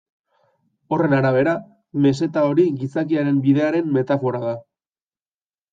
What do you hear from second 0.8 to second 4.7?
Horren arabera, meseta hori gizakiaren bidearen metafora da.